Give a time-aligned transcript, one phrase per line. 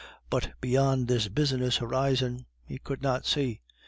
[0.31, 3.61] But beyond this business horizon he could not see.